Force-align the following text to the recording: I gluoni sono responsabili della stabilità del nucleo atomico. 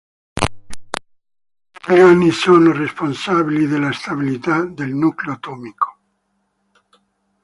I 0.35 0.47
gluoni 1.85 2.31
sono 2.31 2.71
responsabili 2.71 3.67
della 3.67 3.91
stabilità 3.91 4.65
del 4.65 4.95
nucleo 4.95 5.33
atomico. 5.33 5.97